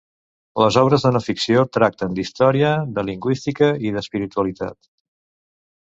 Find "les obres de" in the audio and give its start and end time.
0.61-1.11